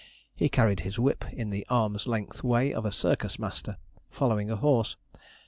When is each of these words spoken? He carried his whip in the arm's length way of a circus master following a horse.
He 0.33 0.49
carried 0.49 0.79
his 0.79 0.97
whip 0.97 1.25
in 1.31 1.51
the 1.51 1.63
arm's 1.69 2.07
length 2.07 2.43
way 2.43 2.73
of 2.73 2.87
a 2.87 2.91
circus 2.91 3.37
master 3.37 3.77
following 4.09 4.49
a 4.49 4.55
horse. 4.55 4.97